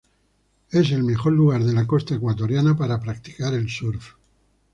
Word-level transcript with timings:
Es 0.71 0.89
el 0.91 1.03
mejor 1.03 1.33
lugar 1.33 1.63
de 1.63 1.73
la 1.73 1.85
costa 1.85 2.15
ecuatoriana 2.15 2.75
para 2.75 2.99
practicar 2.99 3.53
el 3.53 3.69
surf. 3.69 4.13